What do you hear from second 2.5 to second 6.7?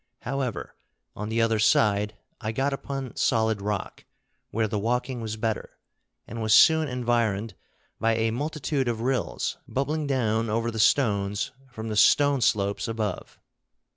got upon solid rock, where the walking was better, and was